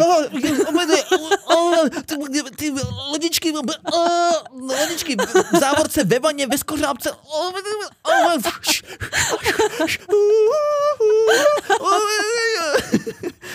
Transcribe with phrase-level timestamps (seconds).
[0.00, 0.24] Oh,
[1.52, 2.16] oh, ty,
[2.56, 2.72] ty
[3.12, 5.16] lodičky, oh, lodičky
[5.52, 7.12] v závorce ve vaně, ve skořápce.
[7.12, 7.52] Oh,
[8.02, 8.36] oh,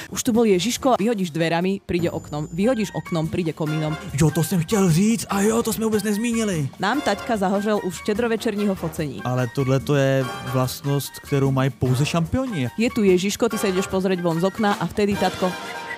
[0.09, 3.97] Už tu bol Ježiško, vyhodíš dverami, príde oknom, vyhodíš oknom, príde komínom.
[4.13, 6.69] Jo, to jsem chtěl říct a jo, to jsme vůbec nezmínili.
[6.79, 9.21] Nám taťka zahořel už štědrovečerního focení.
[9.25, 12.69] Ale tohle to je vlastnost, kterou mají pouze šampioni.
[12.77, 15.49] Je tu Ježiško, ty sa ideš pozrieť von z okna a vtedy tatko,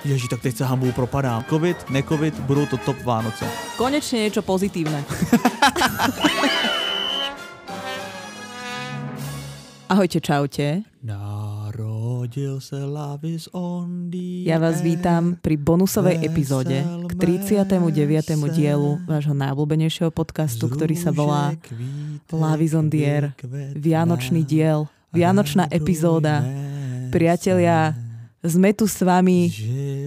[0.06, 1.44] Ježi, tak teď se hambou propadám.
[1.50, 3.46] Covid, necovid, budou to top Vánoce.
[3.78, 5.04] konečne niečo pozitívne.
[9.90, 10.82] Ahojte, čaute.
[11.04, 14.86] Narodil se Lavis on the Ja vás air.
[14.86, 17.74] vítam pri bonusovej epizóde k 39.
[18.54, 23.26] dielu vášho najobľúbenejšieho podcastu, ktorý sa volá Zrůžek vítek Love is on the air.
[23.76, 26.46] Vianočný diel, Vianočná epizóda.
[27.10, 27.98] Priatelia,
[28.40, 29.52] sme tu s vami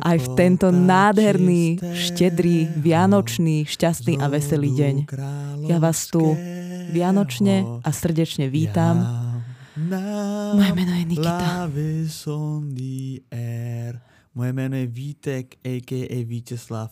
[0.00, 4.94] aj v tento nádherný, štedrý, vianočný, šťastný a veselý deň.
[5.68, 6.32] Ja vás tu
[6.92, 9.04] vianočne a srdečne vítam.
[10.56, 11.68] Moje meno je Nikita.
[14.32, 16.24] Moje jméno je Vítek, a.k.a.
[16.24, 16.90] Vítězslav.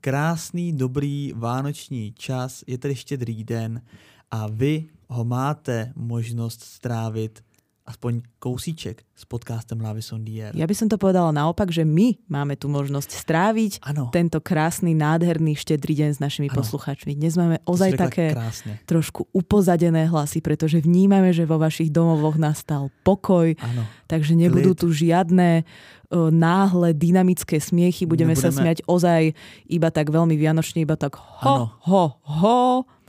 [0.00, 3.82] Krásný, dobrý vánoční čas, je tady štědrý den
[4.30, 7.44] a vy ho máte možnost strávit
[7.90, 10.52] aspoň kousíček s podcastem Love is on the air.
[10.54, 14.08] Ja by som to povedala naopak, že my máme tu možnosť stráviť Ano.
[14.14, 16.62] tento krásny, nádherný, štedrý deň s našimi Ano.
[16.62, 17.18] posluchačmi.
[17.18, 18.78] Dnes máme ozaj také Krásně.
[18.86, 23.82] trošku upozadené hlasy, pretože vnímame, že vo vašich domovoch nastal pokoj, Ano.
[24.06, 24.80] takže nebudú Klid.
[24.80, 25.66] tu žiadne
[26.08, 29.22] o, náhle dynamické smiechy, budeme sa Nebudeme- smiať ozaj
[29.66, 31.66] iba tak veľmi vianočne, iba tak ho, Ano.
[31.90, 32.58] ho, ho.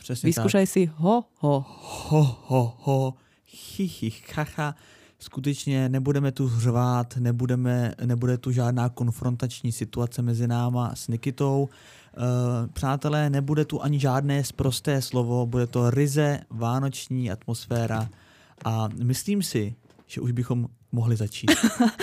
[0.02, 0.46] Přesně tak.
[0.50, 1.56] Vyskúšaj si ho, ho.
[2.10, 3.04] ho, ho, ho,
[3.52, 4.76] chi, chi, chacha.
[5.20, 11.70] Skutečně nebudeme tu hřvát, nebudeme, nebude tu žádná konfrontační situace mezi náma s Nikitou.
[12.18, 18.10] Uh, přátelé, nebude tu ani žádné sprosté slovo, bude to ryze vánoční atmosféra
[18.66, 19.76] a myslím si,
[20.08, 21.52] že už bychom mohli začít.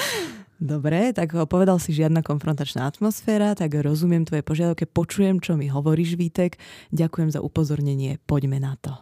[0.60, 6.18] Dobre, tak povedal si žiadna konfrontačná atmosféra, tak rozumiem tvoje požiadavke, počujem, čo mi hovoríš,
[6.18, 6.58] Vítek.
[6.90, 8.98] Ďakujem za upozornenie, poďme na to.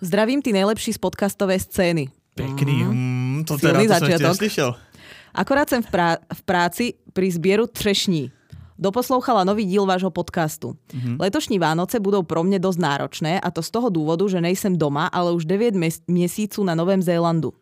[0.00, 2.08] Zdravím ty nejlepší z podcastovej scény.
[2.34, 4.28] Pěkný, mm, to Silný teda to jsem ještě začiatok.
[4.40, 4.74] neslyšel.
[5.34, 8.30] Akorát som v, prá- v práci pri zbieru třešní.
[8.80, 10.72] Doposlouchala nový díl vášho podcastu.
[10.72, 11.16] Mm-hmm.
[11.20, 15.06] Letošní Vánoce budou pro mě dost náročné a to z toho důvodu, že nejsem doma,
[15.06, 17.52] ale už 9 mes- měsíců na Novém Zélandu.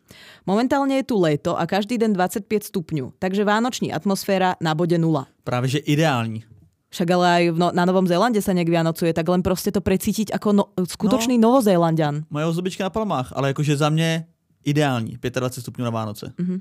[0.47, 5.27] Momentálně je tu léto a každý den 25 stupňů, takže vánoční atmosféra na bode nula.
[5.43, 6.43] Právě, že ideální.
[6.89, 9.77] Však ale aj v no, na Novom Zélande sa nejak vianocuje, tak len proste to
[9.77, 11.53] precítiť ako no, skutočný no.
[11.53, 12.25] Novozélandian.
[12.33, 14.25] Moje ozdobička na palmách, ale jakože za mě
[14.65, 15.17] ideální.
[15.21, 16.33] 25 stupňů na Vánoce.
[16.37, 16.59] Mm.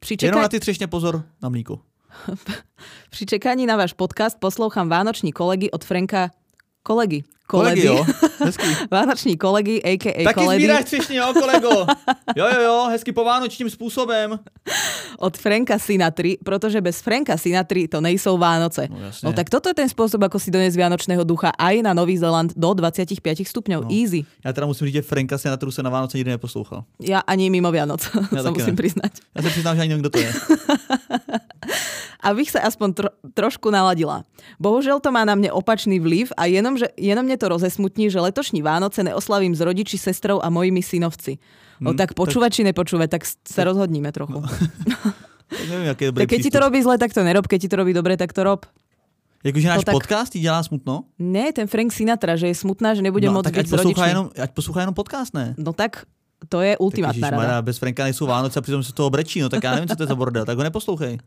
[0.00, 1.80] Pri, Jenom na ty třešně pozor na mlíko.
[3.10, 6.30] pri čekaní na váš podcast poslouchám Vánoční kolegy od Franka
[6.82, 7.22] Kolegy.
[7.46, 8.06] Kolegy, jo?
[8.44, 8.64] Hezký.
[8.90, 10.24] Vánoční kolegy, a.k.a.
[10.24, 11.70] Taky koledy, sbíráš třešně, jo, kolego?
[12.36, 14.38] Jo, jo, jo, hezky po vánočním způsobem.
[15.18, 18.88] od Franka Sinatry, protože bez Franka Sinatry to nejsou Vánoce.
[18.90, 19.26] No, jasne.
[19.28, 22.56] no tak toto je ten spôsob, ako si doniesť Vianočného ducha aj na Nový Zéland
[22.56, 23.84] do 25 stupňov.
[23.84, 23.90] No.
[23.92, 24.24] Easy.
[24.44, 26.84] Já teda musím říct, že Franka Sinatru se na Vánoce nikdy neposlouchal.
[27.04, 28.80] Ja ani mimo Vianoc, sa taky musím ne.
[28.80, 29.12] priznať.
[29.36, 30.32] Já se přiznám, že ani nevím, kdo to je.
[32.28, 34.22] abych sa aspoň tro- trošku naladila.
[34.58, 38.22] Bohužel to má na mne opačný vliv a jenom, že, jenom mne to rozesmutní, že
[38.22, 41.38] letošní Vánoce neoslavím s rodiči, sestrou a mojimi synovci.
[41.82, 44.38] No Hm, tak počúvať či nepočúvať, tak sa rozhodníme trochu.
[45.52, 47.58] Tak nevím, jaký je dobrý Tak keď ti to robí zle, tak to nerob, keď
[47.60, 48.64] ti to robí dobre, tak to rob.
[49.44, 51.04] Jakože náš to tak- podcast ti dělá smutno?
[51.18, 54.06] Ne, ten Frank Sinatra, že je smutná, že nebude no, môcť tak ať s poslouchá,
[54.06, 55.52] jenom, ať poslouchá jenom podcast, ne?
[55.58, 56.06] No tak
[56.48, 57.62] to je ultimátna rada.
[57.62, 60.02] Bez Franka nejsou Vánoce a přitom se toho brečí, no tak já nevím, co to
[60.02, 61.18] je za bordel, tak ho neposlouchej.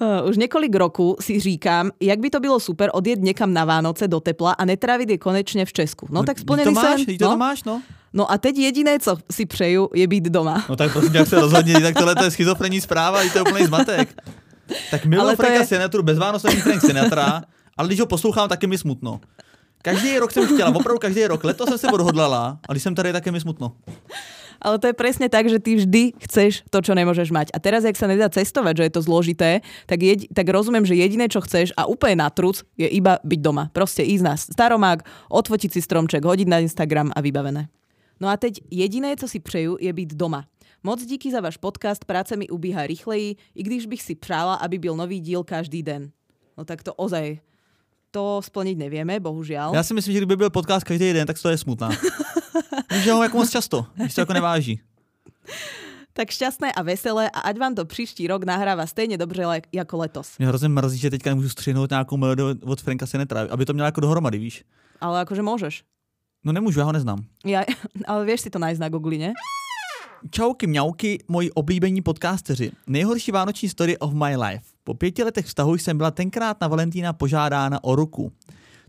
[0.00, 4.08] Uh, Už několik roků si říkám, jak by to bylo super odjet někam na Vánoce
[4.08, 6.06] do tepla a netrávit je konečně v Česku.
[6.10, 7.16] No, tak vždyť splněný to máš, sen.
[7.20, 7.28] no.
[7.28, 7.82] to máš, no.
[8.12, 10.64] no a teď jediné, co si přeju, je být doma.
[10.68, 13.66] No tak prosím, jak se rozhodně, tak tohle to je schizofrenní zpráva, to je úplný
[13.66, 14.22] zmatek.
[14.90, 17.42] Tak miluji Ale Franka je- Sinatru, bez Vánoc není Frank Sinatra,
[17.76, 19.20] ale když ho poslouchám, tak je mi smutno.
[19.82, 21.44] Každý rok jsem chtěla, opravdu každý rok.
[21.44, 23.72] Letos jsem se odhodlala, a když jsem tady, tak je mi smutno.
[24.58, 27.54] Ale to je presne tak, že ty vždy chceš to, čo nemôžeš mať.
[27.54, 29.50] A teraz, jak sa nedá cestovať, že je to zložité,
[29.86, 33.40] tak, jedi- tak rozumiem, že jediné, čo chceš a úplne na truc, je iba byť
[33.40, 33.70] doma.
[33.70, 37.70] Proste ísť na staromák, odfotiť si stromček, hodiť na Instagram a vybavené.
[38.18, 40.44] No a teď jediné, co si přeju, je být doma.
[40.82, 44.78] Moc díky za váš podcast, práce mi ubíhá rychleji, i když bych si přála, aby
[44.78, 46.10] byl nový díl každý den.
[46.58, 47.38] No tak to ozaj,
[48.10, 49.74] to splniť nevieme, bohužiaľ.
[49.74, 51.90] Já si myslím, že kdyby byl podcast každý den, tak to je smutná.
[52.94, 54.80] Víš, že ho jako moc často, když to jako neváží.
[56.12, 59.96] tak šťastné a veselé a ať vám to příští rok nahrává stejně dobře le- jako
[59.96, 60.38] letos.
[60.38, 63.86] Mě hrozně mrzí, že teďka nemůžu střihnout nějakou melodii od Franka Sinatra, aby to mělo
[63.86, 64.64] jako dohromady, víš?
[65.00, 65.86] Ale akože môžeš.
[66.44, 67.22] No nemůžu, já ho neznám.
[67.46, 67.62] Ja,
[68.10, 69.30] ale vieš si to nájsť na Google, ne?
[70.30, 72.70] Čauky mňauky, moji oblíbení podcasteři.
[72.86, 74.66] Nejhorší vánoční story of my life.
[74.84, 78.32] Po pěti letech vztahu jsem byla tenkrát na Valentína požádána o ruku.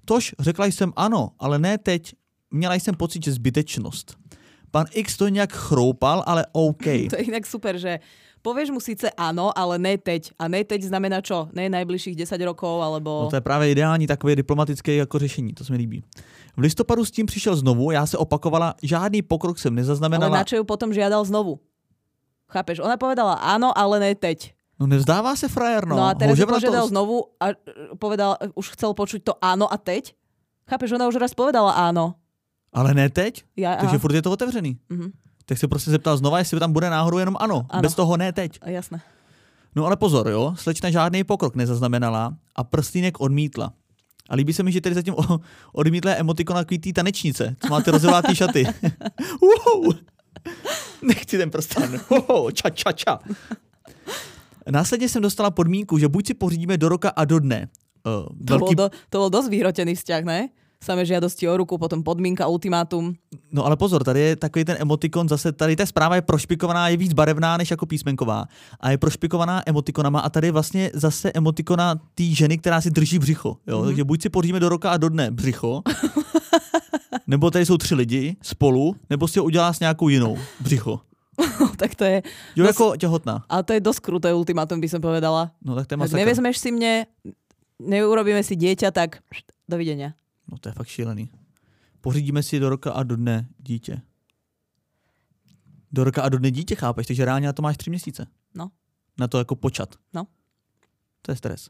[0.05, 2.13] Tož řekla jsem ano, ale ne teď.
[2.51, 4.17] Měla jsem pocit, že zbytečnost.
[4.71, 6.85] Pan X to nějak chroupal, ale OK.
[7.09, 7.99] To je inak super, že
[8.41, 10.31] povieš mu síce áno, ale ne teď.
[10.39, 11.49] A ne teď znamená čo?
[11.51, 13.27] Ne najbližších 10 rokov, alebo...
[13.27, 16.03] No to je právě ideální takové diplomatické jako řešení, to se mi líbí.
[16.57, 20.37] V listopadu s tím přišel znovu, já se opakovala, žádný pokrok jsem ale nezaznamenala.
[20.37, 21.59] na čo ju potom žiadal znovu?
[22.49, 22.79] Chápeš?
[22.81, 24.53] Ona povedala áno, ale ne teď.
[24.79, 25.95] No nevzdává se frajer, no.
[25.95, 27.55] No, a teraz požiadal znovu a e,
[27.99, 30.15] povedal, už chcel počuť to áno a teď?
[30.69, 30.95] Chápeš?
[30.95, 32.15] Ona už raz povedala áno.
[32.73, 34.01] Ale ne teď, Ja, takže aha.
[34.01, 34.77] furt je to otevřený.
[34.89, 35.11] Mhm.
[35.45, 37.81] Tak se prostě zeptal znova, jestli tam bude náhodou jenom ano, Ano.
[37.81, 38.59] bez toho ne teď.
[38.61, 39.01] A Jasné.
[39.75, 43.73] No ale pozor, jo, slečna žádný pokrok nezaznamenala a prstínek odmítla.
[44.29, 45.15] A líbí se mi, že tady zatím
[45.73, 48.65] odmítla emotikon na kvítý tanečnice, co má ty rozevátý šaty.
[49.41, 49.93] Uhou.
[51.01, 51.99] Nechci ten prsten.
[52.09, 53.19] Uhou, ča, ča, ča.
[54.69, 57.67] Následně jsem dostala podmínku, že buď si pořídíme do roka a do dne.
[58.05, 58.11] Uh,
[58.45, 60.49] To, bol velký, do, to bol dosť vyhrotený vzťah, ne?
[60.79, 63.11] Samé žiadosti o ruku, potom podmínka, ultimátum.
[63.51, 66.97] No ale pozor, tady je takový ten emotikon, zase tady ta zpráva je prošpikovaná, je
[66.97, 68.45] víc barevná než jako písmenková
[68.79, 73.19] a je prošpikovaná emotikonama a tady je vlastně zase emotikona té ženy, která si drží
[73.19, 73.57] břicho.
[73.67, 73.81] Jo?
[73.81, 73.85] Mm-hmm.
[73.85, 75.81] Takže buď si pořídíme do roka a do dne břicho,
[77.27, 80.99] nebo tady jsou tři lidi spolu, nebo si ho udělá s nějakou jinou břicho.
[81.77, 82.23] tak to je...
[82.55, 83.43] Jo, No jako těhotná.
[83.49, 85.51] Ale to je dosť kruté ultimátum, by som povedala.
[85.63, 86.19] No tak to je masakr.
[86.19, 87.07] nevezmeš si mne,
[87.79, 89.23] neurobíme si dieťa, tak
[89.67, 90.15] dovidenia.
[90.51, 91.31] No to je fakt šílený.
[92.01, 94.01] Pořídíme si do roka a do dne dítě.
[95.91, 97.07] Do roka a do dne dítě, chápeš?
[97.07, 98.27] Takže reálně na to máš tři měsíce.
[98.55, 98.71] No.
[99.19, 99.95] Na to jako počat.
[100.13, 100.27] No.
[101.21, 101.67] To je stres.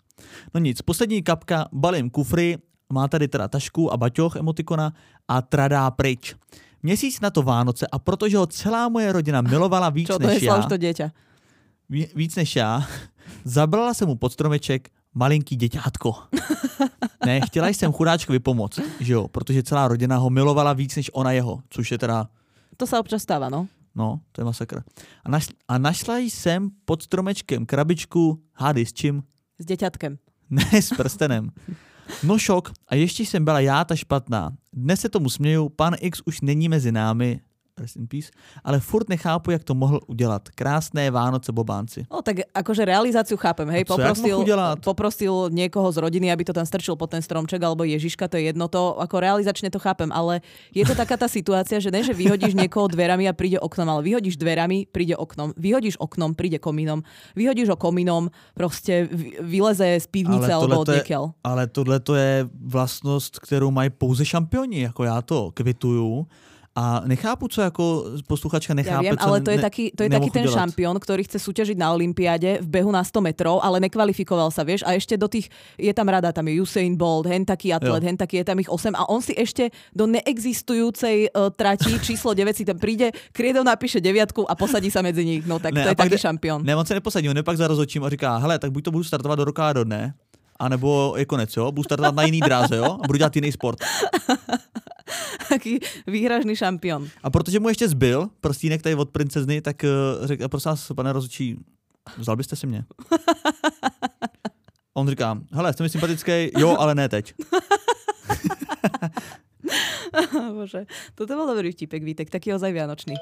[0.53, 2.57] No nic, poslední kapka, balím kufry,
[2.93, 4.93] má tady teda tašku a baťoch emotikona
[5.27, 6.35] a tradá pryč.
[6.83, 10.57] Měsíc na to Vánoce a protože ho celá moje rodina milovala víc Čo než donesla
[10.57, 10.75] já, to
[11.89, 12.87] ví- víc než já,
[13.43, 14.89] zabrala jsem mu pod stromeček
[15.19, 16.15] malinký děťátko.
[17.25, 21.31] ne, chtěla jsem chudáčkovi pomoct, že jo, protože celá rodina ho milovala víc než ona
[21.31, 22.31] jeho, což je teda,
[22.79, 23.67] To sa občas stáva, no.
[23.91, 24.79] no, to je masakr.
[25.23, 29.23] A, naš, a našla jsem pod stromečkem krabičku, hádej s čím?
[29.59, 30.15] S deťatkem.
[30.49, 31.51] Ne, s prstenem.
[32.23, 32.71] No šok.
[32.87, 34.49] A ještě jsem byla já ta špatná.
[34.73, 37.39] Dnes se tomu směju, pan X už není mezi námi,
[37.79, 38.29] rest in peace,
[38.63, 40.49] ale furt nechápu, jak to mohl udělat.
[40.55, 42.05] Krásné Vánoce, Bobánci.
[42.11, 44.43] No tak akože realizáciu chápem, hej, poprosil,
[44.83, 48.43] poprosil niekoho z rodiny, aby to tam strčil pod ten stromček, alebo Ježiška, to je
[48.51, 50.41] jedno, to ako realizačne to chápem, ale
[50.75, 54.01] je to taká tá situácia, že ne, že vyhodíš niekoho dverami a príde oknom, ale
[54.03, 57.01] vyhodíš dverami, príde oknom, vyhodíš oknom, príde komínom,
[57.35, 61.23] vyhodíš ho komínom, proste vy- vyleze z pivnice alebo odniekiaľ.
[61.43, 66.27] ale tohle to je vlastnost, kterou mají pouze šampioni, jako já to kvituju.
[66.75, 67.83] A nechápu, co jako
[68.27, 70.55] posluchačka Ja nechápe, viem, co ale to je ne- taký, to je taký ten udělat.
[70.55, 74.85] šampión, ktorý chce súťažiť na Olympiáde v behu na 100 metrov, ale nekvalifikoval sa, vieš,
[74.87, 78.07] a ešte do tých, je tam rada, tam je Usain Bolt, hen taký atlet, Jo.
[78.07, 82.31] hen taký, je tam ich 8 a on si ešte do neexistujúcej uh, trati číslo
[82.37, 85.83] 9 si tam príde, kriedou napíše deviatku a posadí sa medzi nich, no tak Ne,
[85.83, 86.63] to je taký šampión.
[86.63, 89.03] Ne, on se neposadí, on je pak za a říká, hele, tak buď to budu
[89.03, 90.13] startovat do roka a do dne,
[90.59, 91.71] anebo je konec, jo?
[91.71, 92.97] Budu startovat na jiný dráze, jo?
[93.03, 93.79] A budu dělat jiný sport.
[95.49, 97.07] Taký výhražný šampión.
[97.23, 101.13] A protože mu ještě zbyl prstínek tady od princezny, tak uh, řekl, prosím vás, pane
[101.13, 101.59] rozočí,
[102.17, 102.85] vzal byste si mě?
[104.93, 107.33] On říká, hele, jste mi sympatický, jo, ale ne teď.
[110.57, 110.85] Bože,
[111.15, 113.15] toto bol dobrý vtipek, Vítek, taký ozaj vianočný.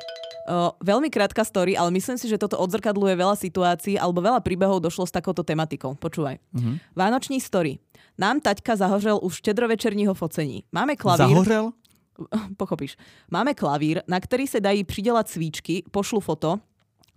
[0.47, 4.79] O, veľmi krátka story, ale myslím si, že toto odzrkadluje veľa situácií alebo veľa príbehov
[4.79, 5.99] došlo s takouto tematikou.
[5.99, 6.39] Počúvaj.
[6.55, 6.95] Mhm.
[6.95, 7.79] Vánoční story.
[8.17, 10.63] Nám taťka zahořel už štedrovečerního focení.
[10.71, 11.71] Máme klavír, Zahořel?
[12.57, 12.97] pochopíš.
[13.31, 16.59] Máme klavír, na který se dají přidělat svíčky, pošlu foto,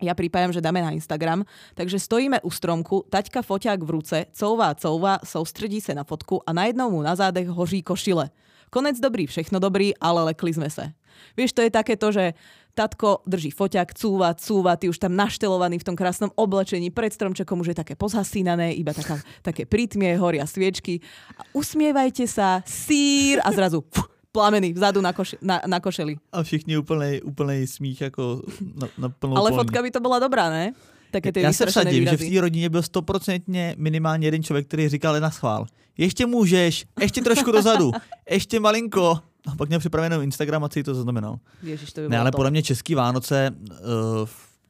[0.00, 1.44] ja pripájam, že dáme na Instagram.
[1.76, 6.52] Takže stojíme u stromku, taťka foťák v ruce, couvá, couvá, soustředí se na fotku a
[6.52, 8.32] najednou mu na zádech hoří košile.
[8.70, 10.94] Konec dobrý, všechno dobrý, ale lekli sme se.
[11.36, 12.32] Vieš, to je také to, že
[12.74, 17.60] tatko drží foťák, cúva, cúva, ty už tam naštelovaný v tom krásnom oblečení pred stromčekom
[17.60, 21.02] už je také pozhasínané, iba taká, také prítmie, horia sviečky.
[21.36, 26.16] A usmievajte sa, sír a zrazu pf, plamený vzadu na, koši, na, na košeli.
[26.30, 30.50] A všichni úplnej, úplnej smích jako na, na plnou Ale fotka by to byla dobrá,
[30.50, 30.72] ne?
[31.10, 34.88] Také ty Já se vsadím, že v té rodině byl stoprocentně minimálně jeden člověk, který
[34.88, 35.66] říkal na schvál.
[35.98, 37.92] Ještě můžeš, ještě trošku dozadu,
[38.30, 39.18] ještě malinko.
[39.46, 41.38] A pak měl připravenou Instagram a celý to zaznamenal.
[41.62, 42.36] Ježiš, to by Ne, ale to.
[42.36, 43.76] podle mě český Vánoce uh,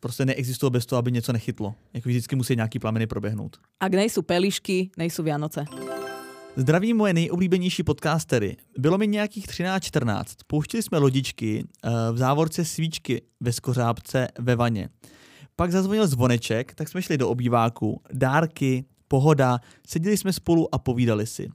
[0.01, 1.75] prostě neexistovalo bez toho, aby něco nechytlo.
[1.95, 3.57] Jako vždycky musí nějaký plameny proběhnout.
[3.81, 5.65] Ak nejsou pelišky, nejsou Vianoce.
[6.57, 8.57] Zdraví moje nejoblíbenější podcastery.
[8.79, 10.25] Bylo mi nějakých 13-14.
[10.47, 14.89] Pouštili jsme lodičky, eh, v závorce svíčky ve skořápce ve vaně.
[15.61, 21.27] Pak zazvonil zvoneček, tak jsme šli do obýváku, dárky, pohoda, seděli jsme spolu a povídali
[21.27, 21.49] si.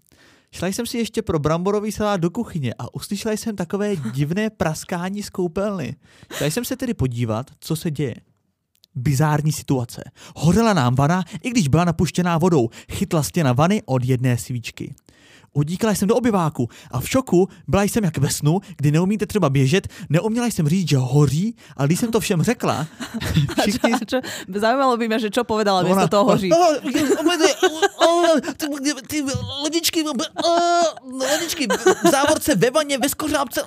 [0.52, 5.24] Šla jsem si ještě pro bramborový salát do kuchyně a uslyšela jsem takové divné praskání
[5.24, 5.96] z koupelny.
[6.34, 8.16] Šla jsem se tedy podívat, co se děje.
[8.96, 10.04] Bizární situace.
[10.36, 12.70] Hořela nám vana, i když byla napuštěná vodou.
[12.92, 14.96] Chytla stěna vany od jedné svíčky.
[15.56, 19.50] Udíkala jsem do obyváku a v šoku byla jsem jak ve snu, kdy neumíte třeba
[19.50, 22.88] běžet, neuměla jsem říct, že hoří, ale když jsem to všem řekla,
[23.62, 23.94] všichni...
[23.94, 24.20] A čo,
[24.56, 26.50] zaujímalo by ma, že čo povedala Ona- miesto toho hoří.
[28.58, 28.68] Ty,
[29.08, 29.24] ty
[29.64, 30.04] lodičky,
[31.32, 31.68] lodičky
[32.04, 33.62] v závorce ve vaně, ve skořápce.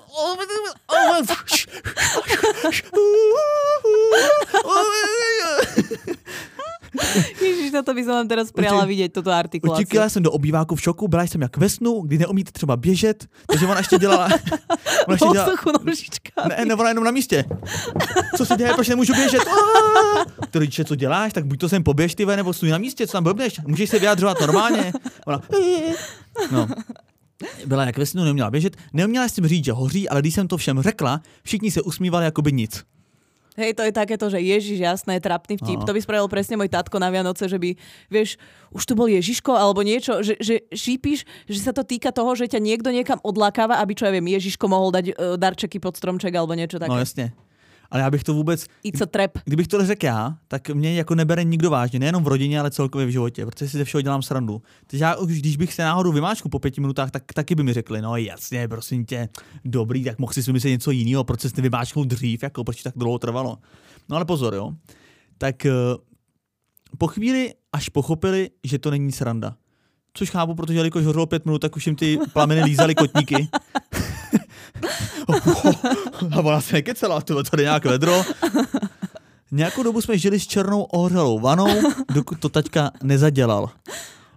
[7.42, 9.84] Ježiš, toto by som vám teraz prijala vidieť, túto artikuláciu.
[9.84, 13.26] Utíkala jsem do obýváku v šoku, byla jsem jak ve snu, kdy neumíte třeba běžet,
[13.46, 14.28] takže ona ještě dělala...
[15.06, 15.56] Ona ještě dělala
[16.48, 17.44] ne, ne, ona jenom na místě.
[18.36, 19.42] Co se děje, proč nemůžu běžet?
[20.50, 21.32] Ty rodiče, co děláš?
[21.32, 23.60] Tak buď to sem poběž, ty nebo stůj na místě, co tam blbneš?
[23.66, 24.92] Můžeš se vyjadřovat normálně?
[25.26, 25.40] Ona,
[26.52, 26.68] no.
[27.66, 28.76] Byla jak ve snu, neuměla běžet.
[28.92, 32.42] Neuměla jsem říct, že hoří, ale když jsem to všem řekla, všichni se usmívali jako
[32.42, 32.84] by nic.
[33.58, 35.82] Hej, to je takéto, že Ježiš, jasné, trapný vtip.
[35.82, 35.86] No.
[35.90, 37.74] To by spravil presne môj tatko na Vianoce, že by,
[38.06, 38.38] vieš,
[38.70, 42.46] už tu bol Ježiško alebo niečo, že, že šípiš, že sa to týka toho, že
[42.46, 46.30] ťa niekto niekam odlákáva, aby čo ja viem, Ježiško mohol dať uh, darčeky pod stromček
[46.38, 46.94] alebo niečo také.
[46.94, 47.34] No jasně.
[47.90, 49.30] Ale já bych to vůbec, It's a trap.
[49.44, 53.06] kdybych to řekl já, tak mě jako nebere nikdo vážně, nejenom v rodině, ale celkově
[53.06, 54.62] v životě, protože si ze všeho dělám srandu.
[54.86, 58.02] Takže já když bych se náhodou vymáčkl po pěti minutách, tak taky by mi řekli,
[58.02, 59.28] no jasně, prosím tě,
[59.64, 63.18] dobrý, tak mohl si vymyslet něco jiného, proč jsi nevymáčknul dřív, jako proč tak dlouho
[63.18, 63.58] trvalo.
[64.08, 64.72] No ale pozor, jo.
[65.38, 65.72] Tak eh,
[66.98, 69.56] po chvíli až pochopili, že to není sranda.
[70.14, 73.48] Což chápu, protože jelikož hořelo pět minut, tak už jim ty plameny lízaly kotníky.
[76.32, 78.22] A ona se nekecela, to tady nějak vedro.
[79.52, 81.68] Nějakou dobu jsme žili s černou ohořelou vanou,
[82.14, 83.70] dokud to taťka nezadělal.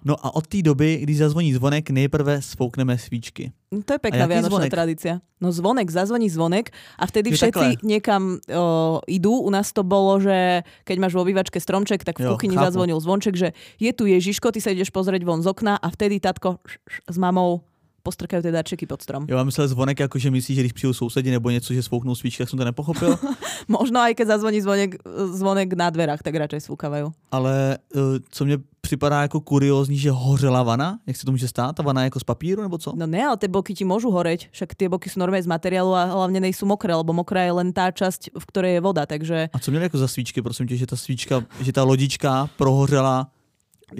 [0.05, 3.51] No a od té doby, když zazvoní zvonek, nejprve sfoukneme svíčky.
[3.85, 5.21] To je pekná vianočná tradícia.
[5.37, 7.85] No zvonek, zazvoní zvonek a vtedy Je všetci takhle.
[7.85, 9.45] niekam o, idú.
[9.45, 12.65] U nás to bolo, že keď máš vo obývačke stromček, tak v Jo, kuchyni chápu.
[12.65, 16.17] zazvonil zvonček, že je tu Ježiško, ty sa ideš pozrieť von z okna a vtedy
[16.17, 17.61] tatko š, š, s mamou
[18.03, 19.25] postrkajú tie darčeky pod strom.
[19.29, 22.15] Jo, já myslel zvonek, jako že myslíš, že když přijdou sousedi nebo něco, že svouknou
[22.15, 23.17] svíčky, tak jsem to nepochopil.
[23.67, 24.97] Možno aj keď zazvoní zvonek,
[25.33, 27.13] zvonek na dverách, tak radšej svúkavajú.
[27.31, 31.75] Ale eh, co mě připadá jako kuriózní, že hořela vana, jak se to může stát?
[31.75, 32.93] Ta vana je jako z papíru nebo co?
[32.95, 35.93] No ne, ale tie boky ti môžu horeť, však tie boky sú normálne z materiálu
[35.93, 39.53] a hlavne nejsú mokré, lebo mokrá je len tá časť, v ktorej je voda, takže
[39.53, 43.27] A co měli jako za svíčky, prosím tě, že ta svíčka, že ta lodička prohořela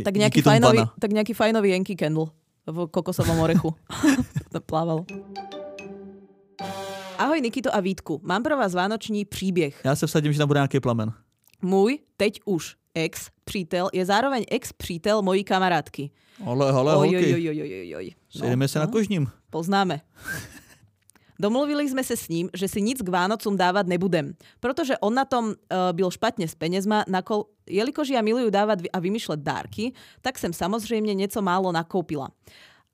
[0.04, 2.32] tak tomu fajnový, tak nejaký fajnový Yankee Candle
[2.68, 3.76] v kokosovom orechu.
[4.52, 5.06] to plávalo.
[7.18, 9.82] Ahoj Nikito a Vítku, mám pro vás vánoční příběh.
[9.84, 11.14] Já se vsadím, že tam bude nějaký plamen.
[11.62, 16.12] Můj, teď už ex přítel, je zároveň ex přítel mojí kamarádky.
[16.46, 18.12] Ale, ale, Oj, holky, oj, oj, oj, oj, oj.
[18.30, 19.28] sejdeme se na kožním.
[19.50, 20.02] Poznáme.
[21.42, 25.26] Domluvili sme sa s ním, že si nic k Vánocům dávať nebudem, protože on na
[25.26, 29.98] tom uh, byl špatně s penězma, nakol, jelikož ja miluju dávať vy- a vymýšľať dárky,
[30.22, 32.30] tak jsem samozřejmě něco málo nakoupila.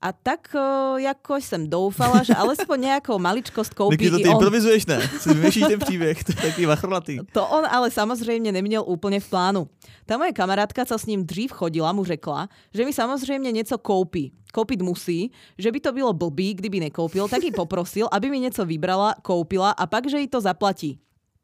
[0.02, 4.32] A tak uh, jako jsem doufala, že alespoň nějakou maličkost koupí Niky, to ty on.
[4.32, 5.10] improvizuješ, ne?
[5.20, 7.18] Si vymýšlíš ten příběh, to je takový vachrlatý.
[7.32, 9.68] To on ale samozřejmě neměl úplně v plánu.
[10.06, 14.32] Ta moje kamarádka, co s ním dřív chodila, mu řekla, že mi samozřejmě něco koupí.
[14.52, 18.66] Koupit musí, že by to bylo blbý, kdyby nekoupil, tak ji poprosil, aby mi něco
[18.66, 20.98] vybrala, koupila a pak, že jí to zaplatí.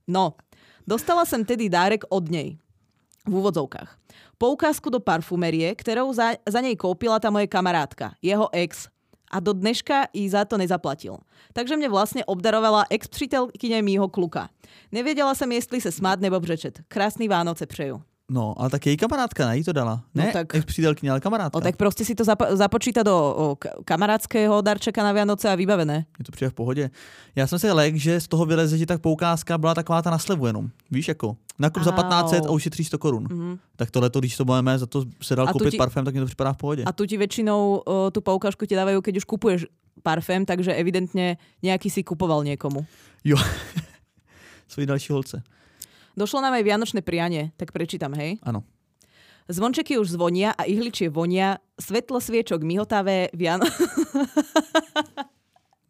[0.08, 0.34] No,
[0.87, 2.58] dostala jsem tedy dárek od něj.
[3.28, 3.99] V úvodzovkách.
[4.38, 8.88] Poukázku do parfumerie, kterou za, za něj koupila ta moje kamarádka, jeho ex.
[9.31, 11.16] A do dneška jí za to nezaplatil.
[11.52, 14.49] Takže mě vlastně obdarovala ex přítelkyně mýho kluka.
[14.93, 16.81] Nevěděla jsem, jestli se smát nebo břečet.
[16.88, 18.02] Krásný Vánoce přeju.
[18.31, 19.57] No, ale tak její kamarádka, ne?
[19.57, 20.00] Jí to dala.
[20.14, 20.54] Ne, No tak- tak...
[20.54, 21.59] ex-přítelkyně, ale kamarádka.
[21.59, 26.07] O, tak prostě si to zapo- započíta do o, kamarádského darčeka na Vianoce a vybavené.
[26.19, 26.90] Je to přijde v pohodě.
[27.37, 30.19] Já jsem se lek, že z toho vyleze, že tak poukázka byla taková ta na
[30.19, 30.69] slevu jenom.
[30.90, 31.97] Víš, jako nakup za Au.
[31.97, 33.26] 1500 a ušetříš 100 korun.
[33.31, 33.59] Mhm.
[33.76, 36.14] Tak tohle, když to budeme, za to se dal A tu koupit ti- parfém, tak
[36.14, 36.85] mi to připadá v pohodě.
[36.87, 39.66] A tu ti väčšinou o, tú poukážku ti dávajú, keď už kupuješ
[40.02, 42.87] parfém, takže evidentně nejaký si kupoval niekomu.
[43.25, 43.37] Jo.
[44.69, 45.43] Svoji další holce.
[46.14, 48.38] Došlo nám aj vianočné prianie, tak prečítam, hej.
[48.47, 48.62] Ano.
[49.50, 53.66] Zvončeky už zvonia a ihličie vonia, svetlo sviečok mihotavé, Viano...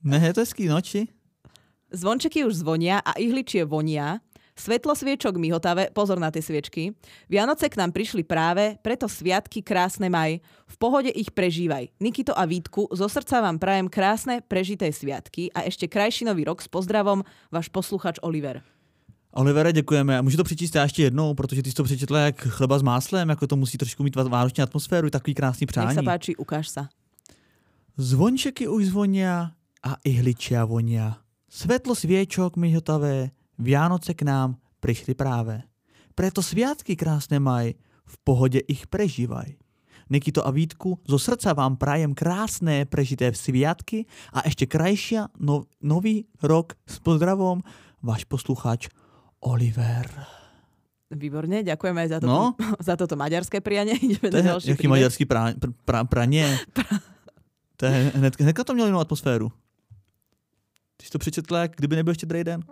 [0.04, 1.08] Ne, je to hezký, no, či?
[1.88, 4.20] Zvončeky už zvonia a ihličie vonia,
[4.54, 6.94] Svetlo sviečok mihotavé, pozor na tie sviečky.
[7.26, 10.38] Vianoce k nám prišli práve, preto sviatky krásne maj.
[10.70, 11.90] V pohode ich prežívaj.
[11.98, 16.62] Nikito a Vítku, zo srdca vám prajem krásne prežité sviatky a ešte krajší nový rok
[16.62, 18.62] s pozdravom, váš posluchač Oliver.
[19.34, 20.18] Olivere, děkujeme.
[20.18, 22.82] A můžu to přečíst já ještě jednou, protože ty jsi to přečetla jak chleba s
[22.82, 25.86] máslem, jako to musí trošku mít vánoční atmosféru, takový krásný přání.
[25.86, 26.82] Nech sa páči, ukáž sa.
[27.98, 31.18] Zvončeky už zvonia a ihličia vonia.
[31.50, 35.62] Svetlo sviečok mihotavé, Vianoce k nám prišli práve.
[36.14, 37.74] Preto sviatky krásne maj,
[38.06, 39.58] v pohode ich prežívaj.
[40.10, 46.30] Nikito a Vítku, zo srdca vám prajem krásné prežité sviatky a ešte krajšia no, nový
[46.38, 47.66] rok s pozdravom
[48.04, 48.92] váš posluchač
[49.44, 50.08] Oliver.
[51.14, 52.42] Výborne, ďakujeme aj za, toto, No.
[52.88, 53.94] za toto maďarské prianie.
[54.02, 56.48] Ideme To na je ďalší jaký maďarský pra, pr, pra, praně.
[57.76, 59.52] To je hned, hnedka to mělo jinou atmosféru.
[60.96, 62.62] Ty jsi to přečetla, jak kdyby nebyl štědrý den.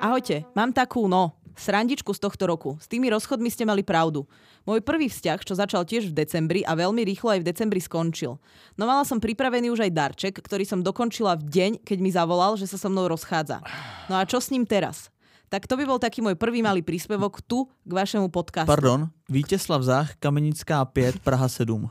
[0.00, 2.80] Ahojte, mám takú, no, srandičku z tohto roku.
[2.80, 4.24] S tými rozchodmi ste mali pravdu.
[4.64, 8.40] Môj prvý vzťah, čo začal tiež v decembri a veľmi rýchlo aj v decembri skončil.
[8.80, 12.56] No mala som pripravený už aj darček, ktorý som dokončila v deň, keď mi zavolal,
[12.56, 13.60] že sa so mnou rozchádza.
[14.08, 15.12] No a čo s ním teraz?
[15.50, 18.70] Tak to by bol taký môj prvý malý príspevok tu k vašemu podcastu.
[18.70, 21.90] Pardon, Vítězslav Zách, Kamenická 5, Praha 7.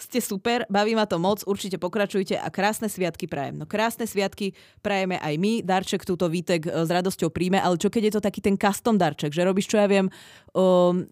[0.00, 3.60] Ste super, baví ma to moc, určite pokračujte a krásne sviatky prajem.
[3.60, 7.92] No krásne sviatky prajeme aj my, darček túto Vítek e, s radosťou príjme, ale čo
[7.92, 10.08] keď je to taký ten custom darček, že robíš, čo ja viem,
[10.56, 11.04] um,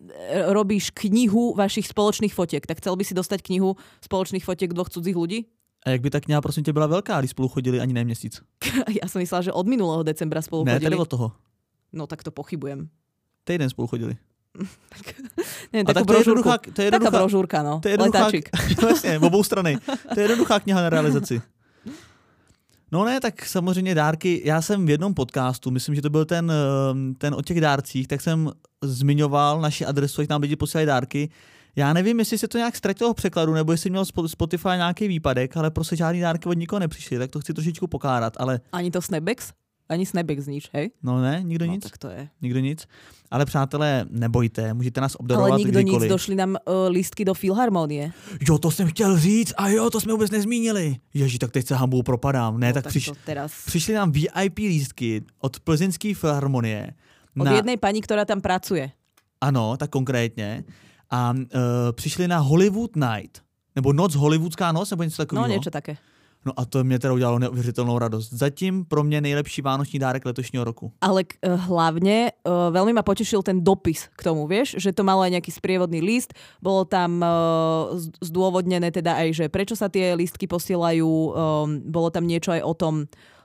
[0.57, 5.16] robíš knihu vašich spoločných fotiek, tak chcel by si dostať knihu spoločných fotiek dvoch cudzích
[5.16, 5.45] ľudí?
[5.85, 8.40] A jak by ta kniha prosím tě byla velká, když spolu chodili ani ne měsíc?
[8.88, 10.90] Ja som myslela, že od minulého decembra spolu Ne, chodili.
[10.90, 11.26] tady od toho.
[11.92, 12.88] No tak to pochybujem.
[13.45, 14.16] Týden spolu chodili.
[15.73, 17.81] Nie, A tak to je jednoduchá, to je Taká jednoduchá, brožúrka, no.
[17.81, 18.49] to je jednoduchá, Letáčik.
[18.81, 19.78] vlastně, obou strany.
[20.14, 21.43] To je jednoduchá kniha na realizaci.
[22.93, 24.43] No ne, tak samozřejmě dárky.
[24.45, 26.52] Já jsem v jednom podcastu, myslím, že to byl ten,
[26.90, 28.50] ehm, ten o těch dárcích, tak jsem
[28.85, 31.31] zmiňoval naši adresu, ať nám lidi posílají dárky.
[31.76, 35.09] Já nevím, jestli se to nějak ztratilo v překladu, nebo jestli měl Spo- Spotify nějaký
[35.09, 38.90] výpadek, ale prostě žádný dárky od nikoho nepřišly, tak to chci trošičku pokárat, ale Ani
[38.90, 39.53] to Snapex?
[39.88, 40.90] Ani Snapex nič, hej?
[41.03, 42.29] no ne, nikdo No, nic, tak to je.
[42.42, 42.85] nikdo nic.
[43.31, 46.11] Ale přátelé, nebojte, můžete nás Ale obdarovat nikdo nic, kdykoliv.
[46.11, 48.12] došli nám uh, lístky do Filharmonie.
[48.48, 50.96] Jo, to jsem chtěl říct a jo, to jsme vůbec nezmínili.
[51.14, 52.61] Ježi, tak teď se hambou propadám.
[52.61, 53.53] Ne, No, tak, přiš, to teraz...
[53.66, 56.92] přišli nám VIP lístky od Plzeňské filharmonie.
[57.38, 58.90] Od Na, jednej pani, ktorá tam pracuje.
[59.40, 60.64] Ano, tak konkrétně.
[61.11, 61.46] A uh,
[61.92, 63.40] přišli na Hollywood Night.
[63.77, 65.46] Nebo noc, hollywoodská noc, nebo něco takového.
[65.48, 65.96] No niečo také.
[66.48, 68.32] No a to mě teda udělalo neuvěřitelnou radost.
[68.32, 70.92] Zatím pro mě nejlepší vánoční dárek letošního roku.
[71.00, 75.20] Ale uh, hlavne uh, veľmi ma potešil ten dopis k tomu, vieš, že to malo
[75.20, 76.32] aj nejaký sprievodný list,
[76.64, 81.32] bolo tam uh, z- zdôvodnené teda aj, že prečo sa tie listky posielajú, um,
[81.84, 82.94] bolo tam niečo aj o tom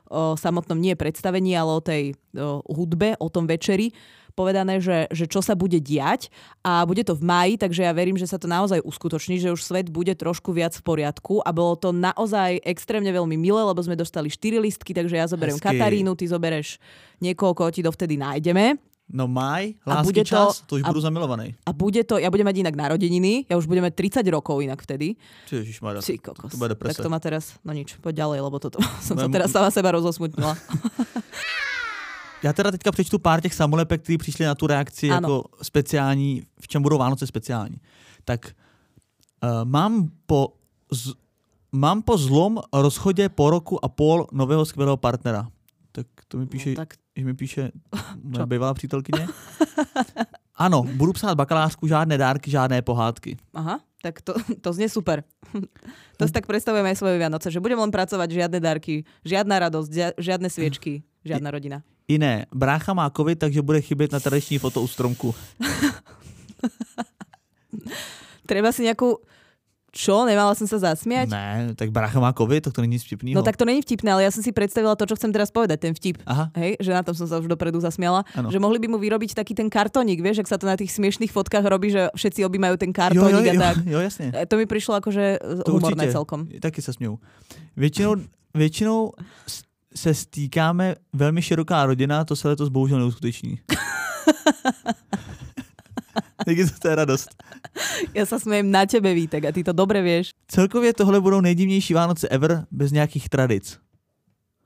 [0.09, 2.03] uh, samotnom nie predstavení, ale o tej
[2.35, 3.93] uh, hudbe, o tom večeri
[4.33, 6.33] povedané, že, že čo sa bude diať
[6.65, 9.61] a bude to v máji, takže ja verím, že sa to naozaj uskutoční, že už
[9.61, 13.93] svet bude trošku viac v poriadku a bolo to naozaj extrémne veľmi milé, lebo sme
[13.93, 15.69] dostali 4 listky, takže ja zoberiem Hezky.
[15.69, 16.81] Katarínu, ty zobereš
[17.21, 18.92] niekoho, koho ti dovtedy nájdeme.
[19.13, 21.54] No maj, A lásky bude to- čas, to už a- budu zamilovaný.
[21.65, 24.82] A bude to, ja budem mať inak narodeniny, ja už budem mať 30 rokov inak
[24.82, 25.13] vtedy.
[25.54, 26.49] Ježišmarja, Ty kokos.
[26.52, 26.97] to bude deprese.
[26.97, 29.93] Tak to má teraz, no nič, poď ďalej, lebo toto som sa teraz sama seba
[29.93, 30.58] rozosmutnila.
[32.43, 35.15] Já teda teďka přečtu pár těch samolepek, které přišly na tu reakci Ano.
[35.15, 37.76] jako speciální, v čem budou Vánoce speciální.
[38.26, 38.52] Tak
[39.43, 40.54] uh, mám po
[40.91, 41.13] z,
[41.71, 45.47] mám po zlom rozchodě po roku a půl nového skvělého partnera.
[45.91, 47.71] Tak to mi píše, No, tak že mi píše
[48.23, 49.28] moje bývalá přítelkyně.
[50.56, 53.38] Ano, budu psát bakalářku, žádné dárky, žádné pohádky.
[53.54, 55.23] Aha, tak to, to znie super.
[56.17, 59.89] To si tak predstavujeme aj svoje Vianoce, že budem len pracovať, žiadne darky, žiadna radosť,
[59.89, 61.82] žia- žiadne sviečky, žiadna rodina.
[62.06, 65.34] I ne, brácha má covid, takže bude chybět na tradiční foto u stromku.
[68.45, 69.26] Treba si nejakú...
[69.93, 70.25] Čo?
[70.25, 71.29] Nemala som sa zasmiať?
[71.29, 73.38] Ne, tak brácha má covid, tak to není vtipného.
[73.38, 75.86] No tak to není vtipné, ale ja som si predstavila to, čo chcem teraz povedať,
[75.86, 76.17] ten vtip.
[76.25, 78.25] Aha, Hej, že na tom som sa už dopredu zasmiala.
[78.34, 78.49] Áno.
[78.49, 81.29] Že mohli by mu vyrobiť taký ten kartónik, vieš, ak sa to na tých smiešných
[81.29, 83.75] fotkách robí, že všetci objímajú ten jo, jo, kartónik a jo, tak.
[83.86, 84.27] jo, jasně.
[84.34, 86.12] E, To mi prišlo akože To humorné určitě.
[86.12, 86.47] celkom.
[86.58, 87.19] Taky se směju.
[87.77, 88.15] Většinou,
[88.53, 89.12] většinou
[89.95, 93.60] se stýkáme velmi široká rodina, to se letos bohužel neuskuteční.
[96.49, 97.29] Díky za to je radost.
[98.13, 100.29] Ja sa smejem na tebe, Vítek, a ty to dobre vieš.
[100.47, 103.79] Celkově tohle budou nejdivnější Vánoce ever bez nějakých tradic.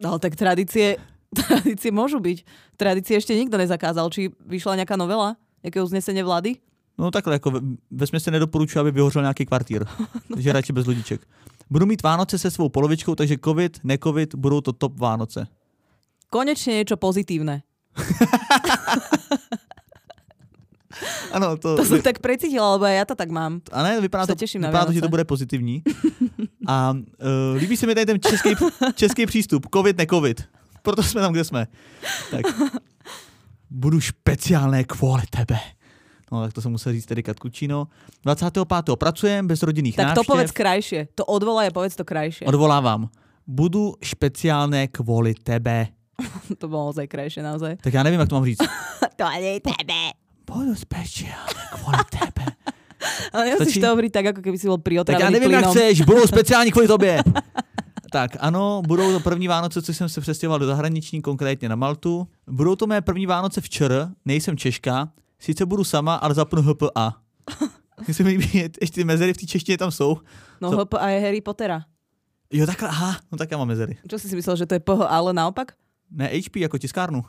[0.03, 0.97] No tak tradície,
[1.47, 2.43] tradície môžu byť.
[2.77, 4.11] Tradície ešte nikto nezakázal.
[4.11, 5.39] Či vyšla nejaká novela?
[5.63, 6.59] Nejaké uznesenie vlády?
[6.97, 7.59] No takhle, jako ve,
[7.91, 9.85] ve se nedoporučuji, aby vyhořel nějaký kvartír.
[10.33, 11.21] Takže radši bez ludiček.
[11.69, 15.47] Budu mít Vánoce se svou polovičkou, takže covid, necovid, budou to top Vánoce.
[16.29, 17.63] konečne niečo pozitívne.
[21.31, 23.59] Ano, to, To som tak precítila, lebo ja to tak mám.
[23.71, 25.83] a ne, vypadá to, těším vypadá to, že to bude pozitivní.
[26.67, 28.49] A uh, líbí se mi tady ten český,
[28.95, 29.67] český přístup.
[29.73, 30.43] Covid, ne covid.
[30.81, 31.67] Proto jsme tam, kde jsme.
[32.31, 32.45] Tak.
[33.69, 35.59] Budu špeciálné kvůli tebe.
[36.31, 37.87] No, tak to jsem musel říct tedy Katkučino.
[38.23, 38.65] 25.
[38.95, 40.27] pracujem bez rodinných Tak to návštěv.
[40.27, 41.07] povedz krajšie.
[41.15, 42.47] To odvolaj a povedz to krajšie.
[42.47, 43.09] Odvolávám.
[43.47, 45.87] Budu špeciálné kvůli tebe.
[46.57, 47.77] To bolo ozaj krajšie, naozaj.
[47.79, 48.59] Tak já nevím, jak to mám říct.
[49.15, 50.26] To je tebe.
[50.51, 52.45] Budu speciálně kvůli tebe.
[53.33, 53.79] Ale Stačí?
[53.81, 55.75] to hovoriť tak, ako keby si bol Tak priotravený já nevím, jak plynom.
[55.75, 57.21] chceš, budou speciální kvůli tobě.
[58.11, 62.27] Tak ano, budou to první Vánoce, co jsem se přestěhoval do zahraničí, konkrétně na Maltu.
[62.47, 67.13] Budou to mé první Vánoce včera, nejsem Češka, sice budu sama, ale zapnu HPA.
[68.07, 70.17] Mně se mi líbí, ještě mezery v té češtině tam jsou.
[70.61, 70.77] No Co?
[70.77, 71.81] HP a je Harry Pottera.
[72.53, 73.97] Jo, takhle, aha, no tak já mám mezery.
[74.09, 75.71] Čo si si myslel, že to je PH, ale naopak?
[76.11, 77.23] Ne, HP jako tiskárnu.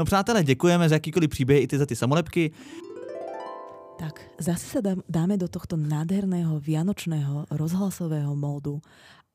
[0.00, 2.52] No přátelé, děkujeme za jakýkoliv příběh i ty za ty samolepky.
[4.00, 8.80] Tak, zase sa dám, dáme do tohto nádherného vianočného rozhlasového módu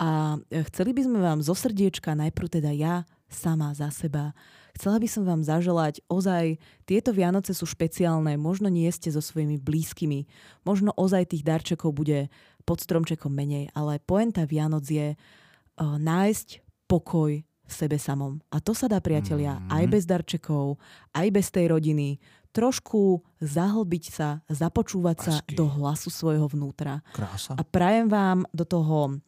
[0.01, 0.41] a
[0.73, 4.33] chceli by sme vám zo srdiečka, najprv teda ja, sama za seba,
[4.73, 6.57] chcela by som vám zaželať ozaj,
[6.89, 10.25] tieto Vianoce sú špeciálne, možno nie ste so svojimi blízkymi,
[10.65, 12.33] možno ozaj tých darčekov bude
[12.65, 18.37] pod stromčekom menej, ale poenta Vianoc je uh, nájsť pokoj v sebe samom.
[18.47, 19.69] A to sa dá, priatelia, Mhm.
[19.69, 20.77] aj bez darčekov,
[21.11, 22.17] aj bez tej rodiny,
[22.51, 25.53] trošku zahlbiť sa, započúvať sa Hezky.
[25.53, 27.03] do hlasu svojho vnútra.
[27.11, 27.53] Krása.
[27.53, 29.19] A prajem vám do toho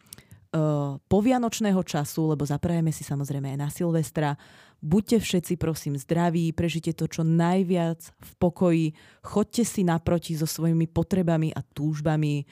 [1.07, 4.35] povianočného času, lebo zaprajeme si samozrejme aj na Silvestra.
[4.77, 8.85] Buďte všetci prosím zdraví, prežite to čo najviac v pokoji,
[9.25, 12.45] choďte si naproti so svojimi potrebami a túžbami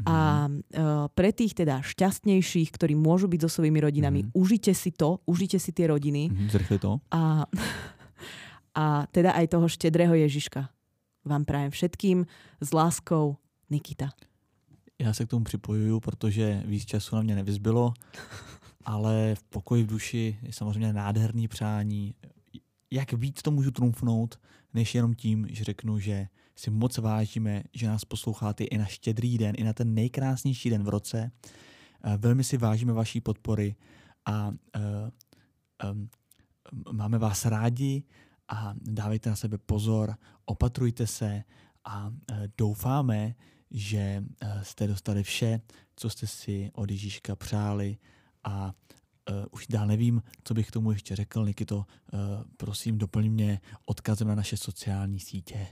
[0.00, 4.32] a uh, pre tých teda šťastnejších, ktorí môžu byť so svojimi rodinami, Mhm.
[4.32, 7.00] užite si to, užite si tie rodiny zrychli to.
[7.12, 7.44] a,
[8.80, 10.72] a teda aj toho štedrého Ježiška
[11.24, 12.18] vám prajem všetkým
[12.60, 13.36] s láskou
[13.68, 14.08] Nikita.
[15.00, 17.94] Já se k tomu připojuju, protože víc času na mě nevyzbylo,
[18.84, 22.14] ale v pokoji v duši je samozřejmě nádherný přání.
[22.90, 24.40] Jak víc to můžu trumfnout,
[24.74, 29.38] než jenom tím, že řeknu, že si moc vážíme, že nás posloucháte i na štědrý
[29.38, 31.30] den, i na ten nejkrásnější den v roce.
[32.04, 33.76] Eh, Velmi si vážíme vaší podpory
[34.26, 36.08] a uh, um,
[36.92, 38.02] máme vás rádi
[38.48, 41.44] a dávejte na sebe pozor, opatrujte se
[41.84, 42.14] a uh,
[42.58, 43.34] doufáme,
[43.70, 45.60] že uh, jste dostali vše,
[45.96, 47.96] co jste si od Ježíška přáli
[48.44, 48.66] a
[49.30, 51.46] uh, už dál nevím, co bych k tomu ještě řekl.
[51.46, 51.84] Nikito, uh,
[52.56, 55.66] prosím, doplň mě odkazem na naše sociální sítě.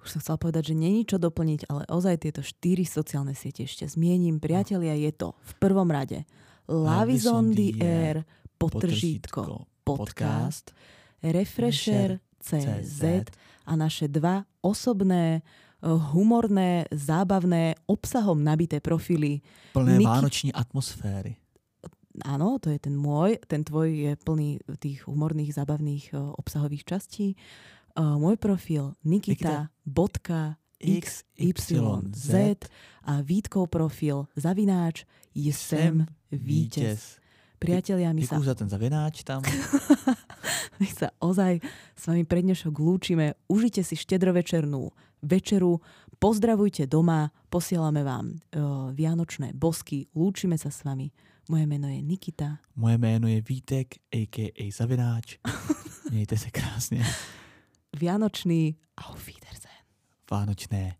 [0.00, 3.84] Už som chcela povedať, že není čo doplniť, ale ozaj tieto štyri sociálne siete ešte
[3.84, 4.40] zmiením.
[4.40, 6.24] Priatelia, je to v prvom rade
[6.64, 8.24] Lavis on the Air,
[8.56, 10.72] potržítko, podcast,
[11.20, 13.28] Refresher CZ
[13.68, 19.40] a naše dva osobné, eh, humorné, zábavné, obsahom nabité profily.
[19.72, 21.36] Plné Niki- vánoční atmosféry.
[22.24, 27.32] Áno, to je ten môj, ten tvoj je plný tých humorných, zábavných eh, obsahových častí.
[27.32, 29.70] Eh, Môj profil nikita.xyz
[33.00, 37.20] a Vítkov profil zavináč jsem vítěz.
[37.60, 39.44] Priatelia, my sa, za ten zavináč tam.
[40.80, 41.60] my sa ozaj
[41.92, 43.36] s vami pre dnešok lúčime.
[43.52, 44.88] Užite si štedrovečernú
[45.22, 45.80] večeru,
[46.18, 51.10] pozdravujte doma, posielame vám uh, vianočné bosky, lúčime sa s vami.
[51.50, 52.58] Moje meno je Nikita.
[52.76, 54.70] Moje jméno je Vítek, a.k.a.
[54.72, 55.38] Zavináč.
[56.10, 57.06] Mějte se krásně.
[58.00, 59.84] Vianočný Auf Wiedersehen.
[60.30, 60.94] Vánočné